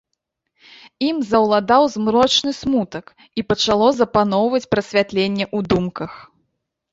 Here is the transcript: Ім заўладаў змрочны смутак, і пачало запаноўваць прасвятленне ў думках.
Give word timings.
Ім 1.07 1.17
заўладаў 1.31 1.83
змрочны 1.95 2.53
смутак, 2.61 3.05
і 3.41 3.45
пачало 3.49 3.87
запаноўваць 3.99 4.63
прасвятленне 4.73 5.45
ў 5.57 5.75
думках. 5.75 6.11